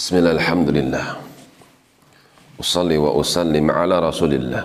Bismillah, 0.00 0.32
alhamdulillah. 0.32 1.20
Usalli 2.56 2.96
wa 2.96 3.12
usallim 3.20 3.68
ala 3.68 4.00
rasulillah. 4.00 4.64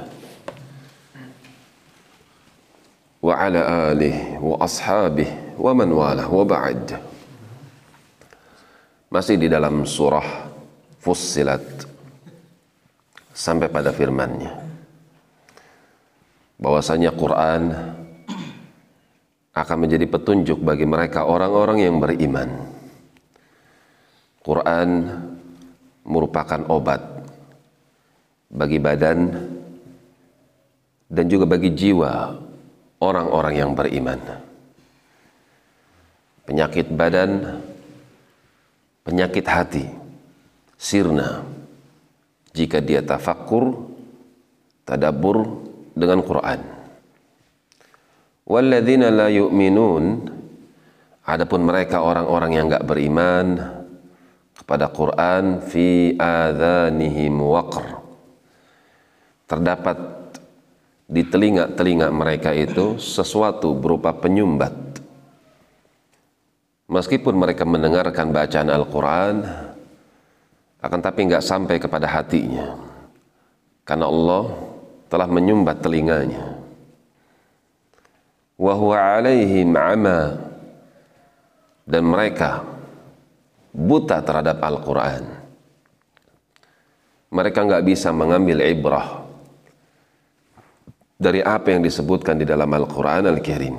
Wa 3.19 3.43
ala 3.43 3.91
alihi 3.91 4.39
wa 4.39 4.55
ashabihi 4.63 5.59
wa 5.59 5.75
man 5.75 5.91
walah. 5.91 6.31
Masih 9.11 9.35
di 9.35 9.51
dalam 9.51 9.83
surah 9.83 10.23
Fussilat 11.03 11.83
sampai 13.35 13.67
pada 13.67 13.91
firmannya. 13.91 14.55
Bahwasanya 16.63 17.11
Quran 17.11 17.75
akan 19.51 19.77
menjadi 19.83 20.07
petunjuk 20.07 20.63
bagi 20.63 20.87
mereka 20.87 21.27
orang-orang 21.27 21.83
yang 21.83 21.99
beriman. 21.99 22.71
Quran 24.45 24.89
merupakan 26.05 26.61
obat 26.69 27.01
bagi 28.47 28.77
badan 28.77 29.19
dan 31.09 31.25
juga 31.27 31.49
bagi 31.49 31.73
jiwa 31.73 32.37
orang-orang 33.01 33.53
yang 33.57 33.71
beriman. 33.73 34.21
Penyakit 36.45 36.93
badan, 36.93 37.57
penyakit 39.01 39.45
hati, 39.49 39.85
sirna 40.77 41.41
jika 42.53 42.79
dia 42.79 43.01
tafakkur, 43.01 43.89
tadabur 44.85 45.65
dengan 45.97 46.21
Quran. 46.21 46.61
Walladzina 48.45 49.09
la 49.09 49.27
yu'minun 49.33 50.35
Adapun 51.25 51.65
mereka 51.65 52.05
orang-orang 52.05 52.51
yang 52.53 52.65
enggak 52.69 52.85
beriman 52.85 53.45
kepada 54.65 54.89
Quran 54.89 55.61
fi 55.61 56.17
adhanihim 56.17 57.37
waqr. 57.37 58.01
Terdapat 59.45 59.97
di 61.05 61.21
telinga-telinga 61.21 62.09
mereka 62.09 62.49
itu 62.49 62.97
sesuatu 62.97 63.77
berupa 63.77 64.09
penyumbat. 64.09 64.73
Meskipun 66.89 67.37
mereka 67.37 67.61
mendengarkan 67.61 68.33
bacaan 68.33 68.73
Al-Quran 68.73 69.45
akan 70.81 70.99
tapi 71.01 71.29
enggak 71.29 71.45
sampai 71.45 71.77
kepada 71.77 72.09
hatinya. 72.09 72.73
Karena 73.85 74.09
Allah 74.09 74.49
telah 75.13 75.29
menyumbat 75.29 75.77
telinganya. 75.77 76.57
Wa 78.57 78.73
alaihim 78.97 79.77
ama. 79.77 80.41
Dan 81.85 82.09
mereka 82.09 82.74
buta 83.75 84.23
terhadap 84.23 84.63
Al-Quran. 84.63 85.23
Mereka 87.35 87.59
nggak 87.67 87.83
bisa 87.83 88.15
mengambil 88.15 88.63
ibrah 88.63 89.27
dari 91.19 91.43
apa 91.43 91.75
yang 91.75 91.83
disebutkan 91.83 92.39
di 92.39 92.47
dalam 92.47 92.71
Al-Quran 92.71 93.27
Al-Karim. 93.27 93.75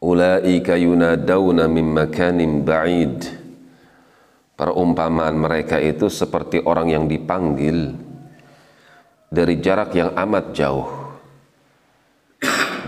Ulaika 0.00 0.78
yunadawna 0.78 1.66
min 1.66 1.90
makanin 1.90 2.62
ba'id. 2.62 3.42
Perumpamaan 4.54 5.40
mereka 5.40 5.80
itu 5.80 6.12
seperti 6.12 6.60
orang 6.62 6.92
yang 6.92 7.04
dipanggil 7.08 7.96
dari 9.32 9.56
jarak 9.58 9.96
yang 9.96 10.12
amat 10.14 10.52
jauh. 10.52 10.88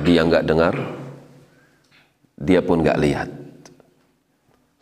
Dia 0.05 0.21
nggak 0.27 0.45
dengar, 0.45 0.75
dia 2.37 2.61
pun 2.61 2.85
nggak 2.85 3.01
lihat. 3.01 3.42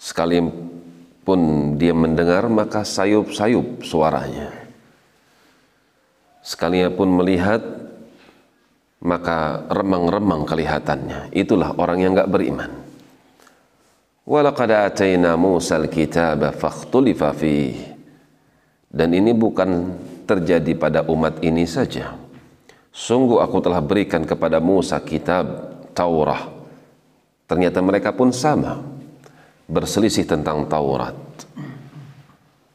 Sekalipun 0.00 1.40
dia 1.76 1.92
mendengar, 1.92 2.48
maka 2.48 2.88
sayup-sayup 2.88 3.84
suaranya. 3.84 4.48
Sekalipun 6.40 7.20
melihat, 7.20 7.60
maka 9.04 9.68
remang-remang 9.68 10.48
kelihatannya. 10.48 11.36
Itulah 11.36 11.76
orang 11.76 12.00
yang 12.00 12.16
nggak 12.16 12.32
beriman. 12.32 12.72
Walaqad 14.24 14.72
atayna 14.72 15.36
Musa 15.36 15.76
fakhtulifa 16.54 17.34
Dan 18.88 19.08
ini 19.12 19.36
bukan 19.36 19.96
terjadi 20.22 20.72
pada 20.78 21.02
umat 21.08 21.42
ini 21.42 21.66
saja 21.66 22.14
Sungguh 22.90 23.38
aku 23.38 23.62
telah 23.62 23.78
berikan 23.78 24.26
kepada 24.26 24.58
Musa 24.58 24.98
kitab 24.98 25.46
Taurah. 25.94 26.50
Ternyata 27.46 27.78
mereka 27.82 28.10
pun 28.10 28.34
sama. 28.34 28.82
Berselisih 29.70 30.26
tentang 30.26 30.66
Taurat. 30.66 31.14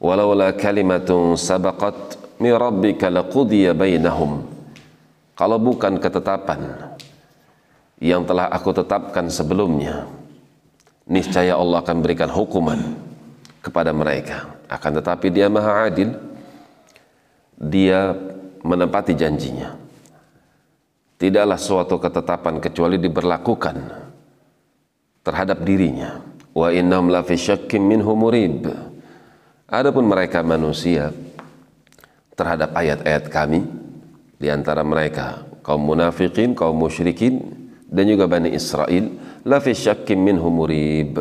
Walaula 0.00 0.56
kalimatun 0.56 1.36
sabaqat 1.36 2.16
mi 2.40 2.48
rabbika 2.48 3.12
laqudiya 3.12 3.76
bainahum. 3.76 4.48
Kalau 5.36 5.60
bukan 5.60 6.00
ketetapan 6.00 6.96
yang 8.00 8.24
telah 8.24 8.48
aku 8.48 8.72
tetapkan 8.72 9.28
sebelumnya, 9.28 10.08
niscaya 11.04 11.60
Allah 11.60 11.84
akan 11.84 12.00
berikan 12.00 12.32
hukuman 12.32 12.80
kepada 13.60 13.92
mereka. 13.92 14.48
Akan 14.72 14.96
tetapi 14.96 15.28
dia 15.28 15.52
maha 15.52 15.92
adil, 15.92 16.16
dia 17.60 18.16
menepati 18.64 19.12
janjinya 19.12 19.86
tidaklah 21.16 21.56
suatu 21.56 21.96
ketetapan 21.96 22.60
kecuali 22.60 23.00
diberlakukan 23.00 23.76
terhadap 25.24 25.58
dirinya 25.64 26.20
wa 26.56 26.72
innahum 26.72 27.12
la 27.12 27.20
fi 27.20 27.36
minhu 27.76 28.16
murib. 28.16 28.72
Adapun 29.68 30.08
mereka 30.08 30.40
manusia 30.40 31.12
terhadap 32.32 32.72
ayat-ayat 32.72 33.28
kami 33.28 33.60
di 34.40 34.48
antara 34.48 34.80
mereka 34.80 35.44
kaum 35.60 35.84
munafikin, 35.84 36.56
kaum 36.56 36.72
musyrikin 36.72 37.44
dan 37.92 38.08
juga 38.08 38.24
Bani 38.24 38.56
Israel 38.56 39.12
la 39.44 39.60
fi 39.60 39.76
syakkim 39.76 40.16
minhu 40.16 40.48
murib. 40.48 41.20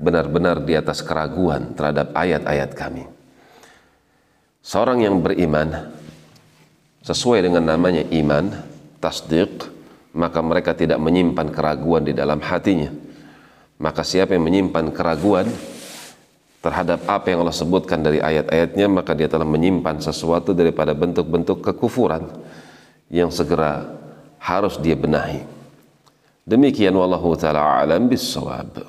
Benar-benar 0.00 0.64
di 0.64 0.74
atas 0.74 1.04
keraguan 1.04 1.76
terhadap 1.76 2.16
ayat-ayat 2.16 2.72
kami. 2.72 3.04
Seorang 4.64 5.04
yang 5.04 5.20
beriman 5.20 5.92
sesuai 7.04 7.44
dengan 7.44 7.68
namanya 7.68 8.08
iman 8.08 8.48
tasdik 8.96 9.68
maka 10.16 10.40
mereka 10.40 10.72
tidak 10.72 10.96
menyimpan 10.96 11.52
keraguan 11.52 12.08
di 12.08 12.16
dalam 12.16 12.40
hatinya 12.40 13.09
maka 13.80 14.04
siapa 14.04 14.36
yang 14.36 14.44
menyimpan 14.44 14.92
keraguan 14.92 15.48
terhadap 16.60 17.00
apa 17.08 17.32
yang 17.32 17.40
Allah 17.40 17.56
sebutkan 17.56 18.04
dari 18.04 18.20
ayat-ayatnya 18.20 18.86
maka 18.92 19.16
dia 19.16 19.26
telah 19.26 19.48
menyimpan 19.48 20.04
sesuatu 20.04 20.52
daripada 20.52 20.92
bentuk-bentuk 20.92 21.64
kekufuran 21.64 22.28
yang 23.08 23.32
segera 23.32 23.88
harus 24.36 24.76
dia 24.76 24.92
benahi. 24.92 25.40
Demikian 26.44 26.92
wallahu 26.92 27.32
taala 27.40 27.80
alam 27.80 28.06
bisawab 28.06 28.84